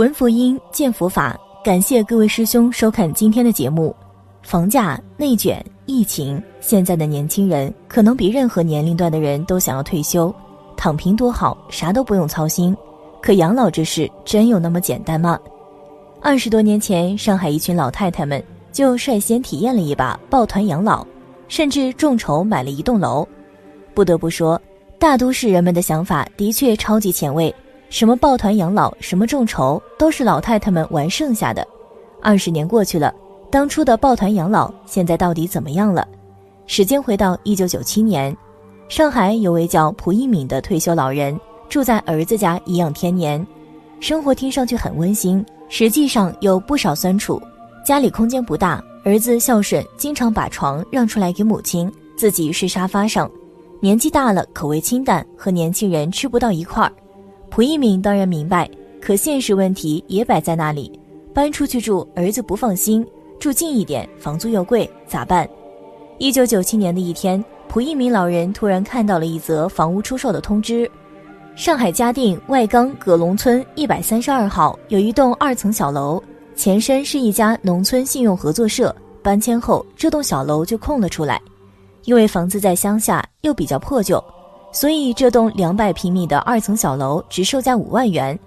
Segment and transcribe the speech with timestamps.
[0.00, 1.38] 闻佛音，见佛法。
[1.62, 3.94] 感谢各位师兄收看今天的节目。
[4.40, 10.34] 房价、内卷、疫情，现在的年轻人可能比任何年龄段的人都想要退休，
[10.74, 12.74] 躺平多好，啥都不用操心。
[13.20, 15.38] 可养老这事真有那么简单吗？
[16.22, 18.42] 二十多年前，上海一群老太太们
[18.72, 21.06] 就率先体验了一把抱团养老，
[21.46, 23.28] 甚至众筹买了一栋楼。
[23.92, 24.58] 不得不说，
[24.98, 27.54] 大都市人们的想法的确超级前卫。
[27.90, 31.66] 什么抱团养老，什么众筹，都是老太太们玩剩下的。
[32.22, 33.12] 二十年过去了，
[33.50, 36.06] 当初的抱团养老，现在到底怎么样了？
[36.66, 38.34] 时间回到一九九七年，
[38.88, 43.44] 上海有位叫蒲一敏的退休老人，住在儿子家颐养天年，
[43.98, 47.42] 生活听上去很温馨，实际上有不少酸楚。
[47.84, 53.28] 家里空间不大，儿子孝顺，经常把床让出来给母亲，自己睡沙发上。
[53.80, 56.92] 年纪大了，口味清淡，和年轻人吃不到一块儿。
[57.50, 58.70] 蒲一敏当然明白，
[59.00, 60.90] 可现实问题也摆在那里，
[61.34, 63.04] 搬出去住，儿子不放心；
[63.40, 65.48] 住近一点，房租又贵，咋办？
[66.18, 70.88] 一九九七年的一天，蒲一敏老人突然看到了一则房屋出售的通知：
[71.56, 76.22] 上海嘉定外岗葛龙村一百三十二号有一栋二层小楼，
[76.54, 81.42] 前身是一家农村信用合作社，搬迁后这栋小楼就空了出来，
[82.04, 84.22] 因为房子在乡下，又比较破旧。
[84.72, 88.38] 所以，这栋两百平米的二层小楼只售价五万元。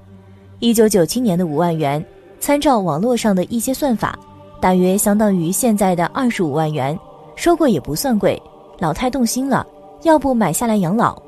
[0.59, 2.03] 一九九七年的五万元，
[2.39, 4.17] 参照网络上的一些算法，
[4.61, 6.97] 大约相当于现在的二十五万元，
[7.35, 8.41] 说过也不算贵。
[8.79, 9.67] 老太动心了，
[10.03, 11.21] 要不买下来养老？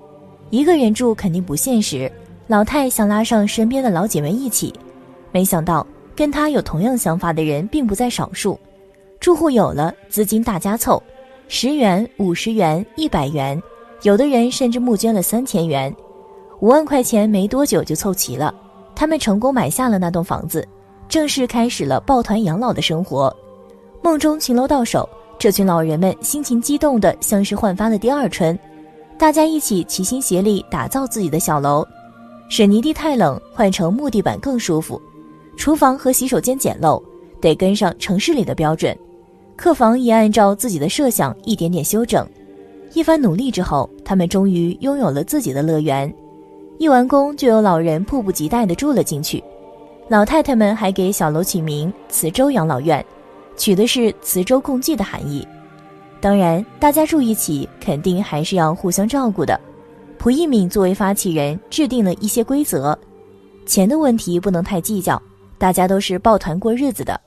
[0.49, 2.09] 一个人住肯定不现实，
[2.47, 4.73] 老太想拉上身边的老姐妹一起。
[5.31, 5.85] 没想到，
[6.15, 8.57] 跟她有同样想法的人并不在少数。
[9.19, 11.01] 住户有了，资金大家凑，
[11.49, 13.61] 十元、五十元、一百元。
[14.01, 15.95] 有的人甚至募捐了三千元，
[16.59, 18.53] 五万块钱没多久就凑齐了。
[18.95, 20.65] 他们成功买下了那栋房子，
[21.09, 23.35] 正式开始了抱团养老的生活。
[24.01, 28.57] 梦中情楼到手，这群老人们心情激动的像是焕发了第二春。
[29.17, 31.85] 大家一起齐心协力打造自己的小楼，
[32.49, 35.01] 水泥地太冷，换成木地板更舒服。
[35.57, 37.01] 厨房和洗手间简陋，
[37.41, 38.95] 得跟上城市里的标准。
[39.55, 42.27] 客房也按照自己的设想一点点修整。
[42.95, 46.11] 一番努力之后，他们终于拥有了自己的乐园。
[46.77, 49.43] 一完工，就有老人迫不及待地住了进去。
[50.07, 53.05] 老太太们还给小楼取名“磁州养老院”，
[53.57, 55.45] 取的是“磁州共济”的含义。
[56.21, 59.59] 当然，大家住一起，肯定还是要互相照顾的。
[60.17, 62.97] 蒲一敏作为发起人，制定了一些规则：
[63.65, 65.21] 钱的问题不能太计较，
[65.57, 67.19] 大家都是抱团过日子的。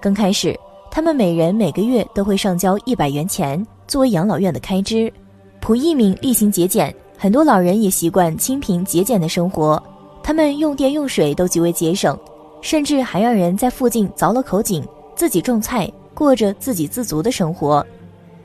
[0.00, 0.58] 刚开始，
[0.90, 3.62] 他们每人每个月都会上交一百元钱。
[3.92, 5.12] 作为养老院的开支，
[5.60, 9.80] 蒲一敏厉行节俭，很多老人也习惯清贫节俭的生活。
[10.22, 12.18] 他们用电用水都极为节省，
[12.62, 14.82] 甚至还让人在附近凿了口井，
[15.14, 17.86] 自己种菜，过着自给自足的生活。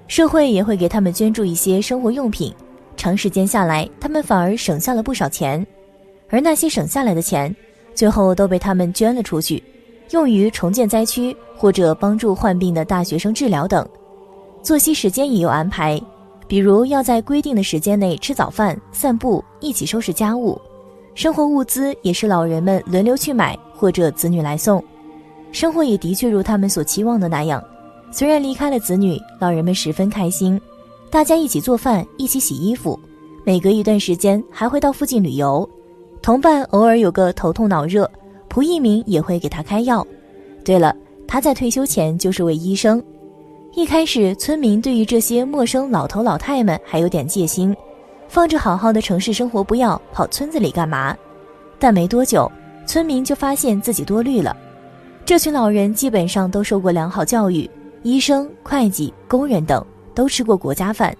[0.09, 2.53] 社会也会给他们捐助一些生活用品，
[2.97, 5.65] 长时间下来，他们反而省下了不少钱。
[6.27, 7.55] 而那些省下来的钱，
[7.95, 9.63] 最后都被他们捐了出去，
[10.11, 13.87] 用于重建灾区或者帮助患病的大学生治疗等。
[14.67, 15.97] 作息时间也有安排，
[16.45, 20.59] 比如要在规定的时间内吃早饭、散步，一起收拾家务。
[21.15, 24.83] 生活物资也是老人们轮流去买，或者子女来送。
[25.53, 27.63] 生活也的确如他们所期望的那样。
[28.11, 30.59] 虽然离开了子女，老人们十分开心，
[31.09, 32.99] 大家一起做饭，一起洗衣服。
[33.45, 35.67] 每隔一段时间还会到附近旅游。
[36.21, 38.11] 同伴偶尔有个头痛脑热，
[38.49, 40.05] 蒲一鸣也会给他开药。
[40.65, 40.93] 对了，
[41.25, 43.01] 他在退休前就是位医生。
[43.77, 47.77] 一开始，村民对于这些陌生老头老太们还有点戒心，
[48.27, 51.15] 放着好好的城市生活不要，跑村子里干嘛？
[51.77, 52.51] 但没多久，
[52.87, 54.57] 村民就发现自己多虑了。
[55.23, 57.69] 这群老人基本上都受过良好教育，
[58.01, 59.85] 医生、会计、工人等
[60.15, 61.15] 都吃过国家饭，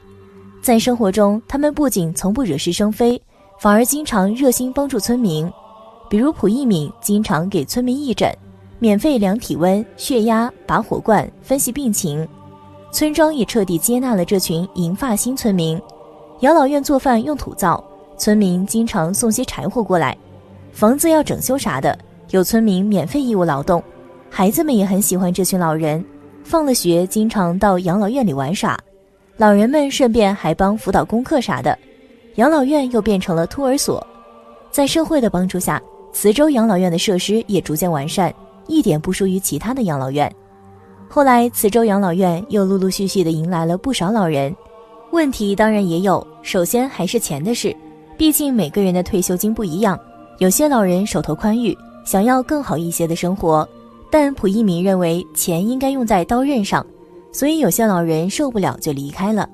[0.59, 3.21] 在生活中，他们不仅从不惹是生非，
[3.59, 5.47] 反而经常热心帮助村民。
[6.09, 8.35] 比如蒲一敏经常给村民义诊，
[8.79, 12.27] 免费量体温、血压、拔火罐、分析病情。
[12.91, 15.79] 村庄也彻底接纳了这群银发新村民。
[16.39, 17.83] 养老院做饭用土灶，
[18.17, 20.17] 村民经常送些柴火过来。
[20.71, 21.97] 房子要整修啥的，
[22.29, 23.83] 有村民免费义务劳动。
[24.29, 26.03] 孩子们也很喜欢这群老人，
[26.43, 28.77] 放了学经常到养老院里玩耍。
[29.35, 31.77] 老人们顺便还帮辅导功课啥的，
[32.35, 34.05] 养老院又变成了托儿所。
[34.71, 35.81] 在社会的帮助下，
[36.13, 38.33] 磁州养老院的设施也逐渐完善，
[38.67, 40.31] 一点不输于其他的养老院。
[41.09, 44.55] 后来，磁州养老院又陆陆续续的迎来了不少老人，
[45.11, 46.25] 问题当然也有。
[46.41, 47.75] 首先还是钱的事，
[48.17, 49.99] 毕竟每个人的退休金不一样，
[50.39, 51.75] 有些老人手头宽裕，
[52.05, 53.67] 想要更好一些的生活，
[54.11, 56.85] 但蒲一鸣认为钱应该用在刀刃上，
[57.31, 59.49] 所以有些老人受不了就离开了。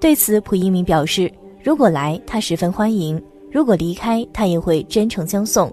[0.00, 1.30] 对此，蒲一鸣表示，
[1.62, 3.18] 如果来，他十分欢迎；
[3.50, 5.72] 如果离开，他也会真诚相送。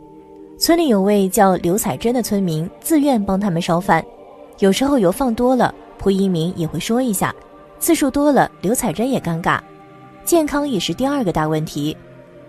[0.58, 4.04] 村里有位叫刘彩珍的村民，自愿帮他们烧饭，
[4.60, 7.32] 有时候油放多了，蒲一鸣也会说一下；
[7.80, 9.60] 次数多了，刘彩珍也尴尬。
[10.24, 11.96] 健康也是第二个大问题。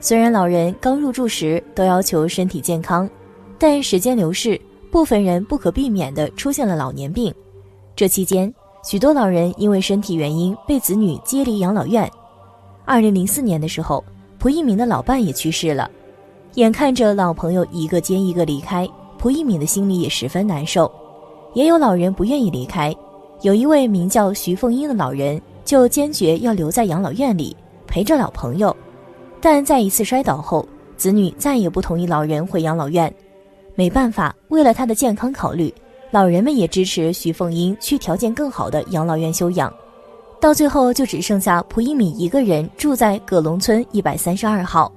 [0.00, 3.08] 虽然老人刚入住时都要求身体健康。
[3.56, 4.60] 但时间流逝，
[4.90, 7.32] 部分人不可避免地出现了老年病。
[7.96, 8.52] 这期间，
[8.84, 12.10] 许多老人因为身体原因被子女接离养老院。
[12.84, 14.04] 二零零四年的时候，
[14.38, 15.90] 蒲一鸣的老伴也去世了。
[16.54, 18.86] 眼看着老朋友一个接一个离开，
[19.18, 20.90] 蒲一鸣的心里也十分难受。
[21.54, 22.94] 也有老人不愿意离开，
[23.42, 27.56] 有一位名叫徐凤英的老人就坚决要留在养老院里
[27.86, 28.76] 陪着老朋友。
[29.40, 30.66] 但在一次摔倒后，
[30.96, 33.12] 子女再也不同意老人回养老院。
[33.76, 35.72] 没办法，为了他的健康考虑，
[36.10, 39.72] 老人们也支持徐凤英去条件更好的养老院休养。
[40.40, 44.92] 到最后，就只剩下蒲一敏一个人住在葛龙村一百三十二号。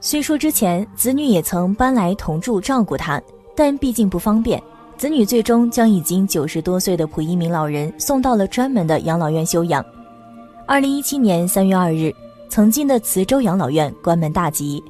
[0.00, 3.20] 虽说之前子女也曾搬来同住照顾他，
[3.54, 4.62] 但毕竟不方便，
[4.98, 9.84] 子女最终将已经九十多岁的蒲一鸣老人送到了专门的养老院休养。
[10.66, 12.10] 二零一七年三月二日，
[12.48, 14.82] 曾经的慈州养老院关门大吉。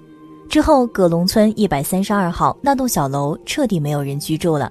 [0.49, 4.71] 之后，葛龙村一百三十二号那栋小楼彻底没有人居住了。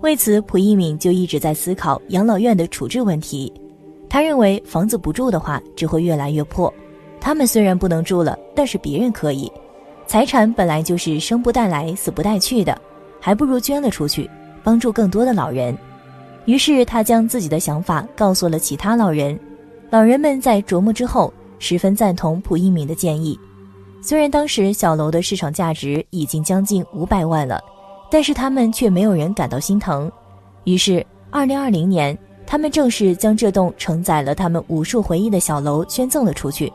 [0.00, 3.52] 为此，蒲一敏就一直在思考养老院的处置问题。
[4.08, 6.72] 他认为，房子不住的话，只会越来越破。
[7.20, 9.52] 他们虽然不能住了，但是别人可以。
[10.06, 12.76] 财产本来就是生不带来，死不带去的，
[13.20, 14.28] 还不如捐了出去，
[14.62, 15.76] 帮助更多的老人。
[16.44, 19.38] 于是，他将自己的想法告诉了其他老人。
[19.90, 23.38] 老人们在琢磨之后，十分赞同蒲一敏的建议。
[24.00, 27.60] 虽然当时小楼的市场价值已经将近五百万了，
[28.10, 30.10] 但是他们却没有人感到心疼。
[30.64, 36.72] 于是，二零二零年，他们正式将这栋承载了他们无数回忆的小楼捐赠了出去。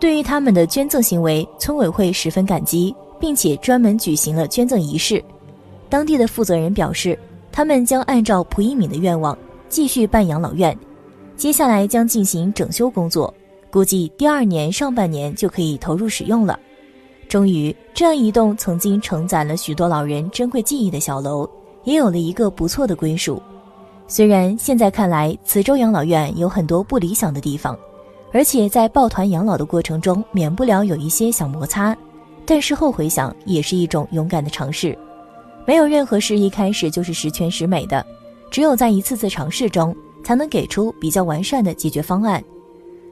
[0.00, 5.22] 对于他们的捐赠行为，村委会十分感激，并且专门举行了捐赠仪式。
[5.88, 7.18] 当地的负责人表示，
[7.52, 9.36] 他们将按照蒲一敏的愿望
[9.68, 10.76] 继续办养老院，
[11.36, 13.32] 接下来将进行整修工作。
[13.70, 16.58] 估计第二年上半年就可以投入使用了。
[17.28, 21.48] 终于，这样一栋曾经承载了许多老人珍贵记忆的小楼，
[21.84, 23.42] 也有了一个不错的归属。
[24.06, 27.76] 虽然现在看来，磁州养老院有很多不理想的地方，
[28.32, 31.94] 而且在抱团养老的过程中，免不了有一些小摩擦，
[32.46, 34.96] 但事后回想，也是一种勇敢的尝试。
[35.66, 38.06] 没有任何事一开始就是十全十美的，
[38.50, 42.42] 只有在一次次尝试中，才能给出比较完善的解决方案。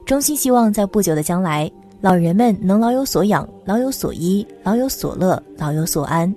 [0.05, 1.69] 衷心希望在不久的将来，
[1.99, 6.33] 老人们能老有所养、老有所依、老有所乐、老有所安。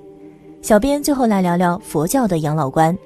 [0.60, 2.96] 小编最后来聊聊佛教的养老观：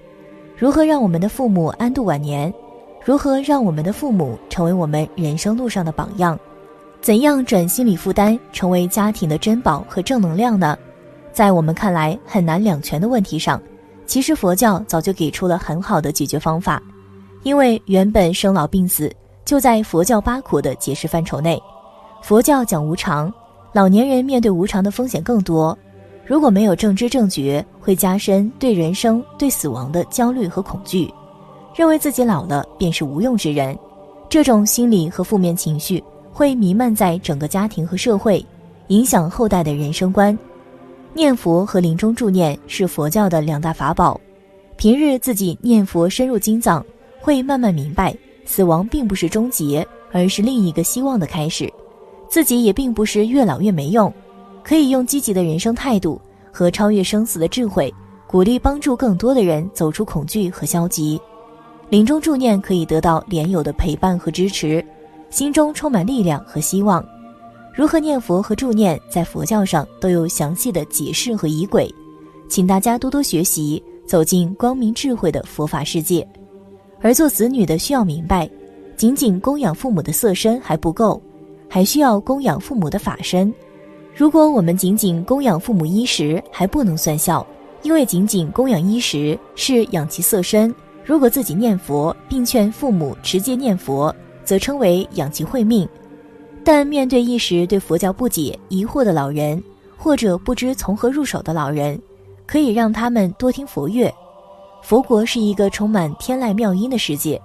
[0.57, 2.53] 如何让我们的父母安度晚年？
[3.05, 6.39] 如何让我们的父母成为我们人生路上的榜样？
[7.03, 10.79] 怎样转心理负担，成为家庭的珍宝和正能量呢？
[11.33, 13.61] 在我们看来很难两全的问题上，
[14.07, 16.83] 其实佛教早就给出了很好的解决方法。
[17.43, 19.13] 因为原本生老病死。
[19.45, 21.61] 就在佛教八苦的解释范畴内，
[22.23, 23.31] 佛教讲无常，
[23.73, 25.77] 老年人面对无常的风险更多。
[26.25, 31.13] 如果没有正知正觉，会加深对人生、对死亡的焦虑和恐惧，
[31.75, 33.77] 认为自己老了便是无用之人。
[34.29, 36.03] 这种心理和负面情绪
[36.33, 38.43] 会弥漫在整个家庭和社会，
[38.87, 40.39] 影响后代的人生观。
[41.15, 44.19] 念佛和临终助念是佛教的两大法宝，
[44.77, 46.85] 平日自己念佛深入经藏，
[47.21, 48.15] 会慢慢明白。
[48.45, 51.73] 死亡并不是终结，而是另一个希望的开始。
[52.29, 54.13] 自己也并不是越老越没用，
[54.65, 57.93] 可以用积极的人生态度和超越生死的智慧，
[58.27, 61.21] 鼓励帮助更多的人走出恐惧和消极。
[61.89, 64.85] 临终助念可以得到莲友的陪伴和支持，
[65.31, 67.05] 心中充满力量和希望。
[67.75, 71.93] 如何念佛和助念，在佛教上都有详细的解释和仪轨，
[72.47, 76.27] 请大家多多学习，走进光明智慧的佛法世界。
[77.01, 78.49] 而做子女的需要明白，
[78.95, 81.21] 仅仅供养父母的色身还不够，
[81.67, 83.53] 还需要供养父母的法身。
[84.15, 87.45] 如果我们仅仅供养父母衣食，还不能算孝，
[87.83, 90.73] 因为仅仅供养衣食是养其色身。
[91.07, 94.15] 如果自己念佛，并劝父母持戒念佛，
[94.45, 95.89] 则称为养其慧命。
[96.65, 99.63] 但面对一时对佛教不解、疑惑的老人，
[99.97, 102.01] 或者不知从何入手的老人，
[102.47, 104.13] 可以让他们多听佛乐。
[104.83, 107.41] 佛国是一个充满天籁妙音的世界，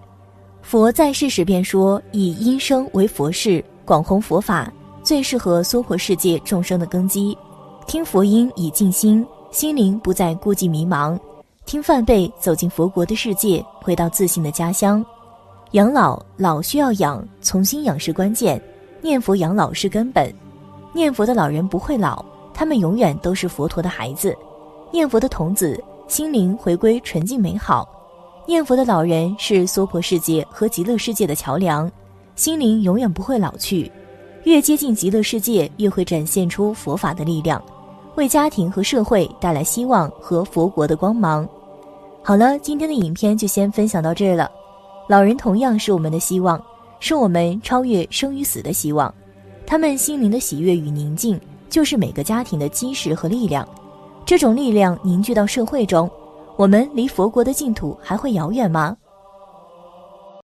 [0.62, 4.72] 佛在世时便说以音声为佛事，广弘佛法，
[5.04, 7.38] 最适合娑婆世界众生的根基。
[7.86, 11.18] 听佛音以静心，心灵不再孤寂迷茫。
[11.66, 15.06] 听梵呗，走进佛国的世界，回到自信的家乡。
[15.72, 18.62] 养老，老需要养，从新养是关键。
[19.02, 20.34] 念佛养老是根本。
[20.94, 22.24] 念佛的老人不会老，
[22.54, 24.36] 他们永远都是佛陀的孩子。
[24.92, 27.88] 念佛的童子，心灵回归纯净美好。
[28.48, 31.92] 念佛的老人是娑婆世界和极乐世界的桥梁，
[32.36, 33.92] 心灵永远不会老去。
[34.44, 37.62] 越接近极乐世界，越会展现出佛法的力量，
[38.16, 41.48] 为家庭和社会带来希望和佛国的光芒。
[42.24, 44.50] 好了，今天的影片就先分享到这儿了。
[45.10, 46.62] 老人同样是我们的希望，
[47.00, 49.14] 是我们超越生与死的希望。
[49.66, 51.40] 他们心灵的喜悦与宁静，
[51.70, 53.68] 就是每个家庭的基石和力量。
[54.26, 56.10] 这种力量凝聚到社会中，
[56.56, 58.96] 我们离佛国的净土还会遥远吗？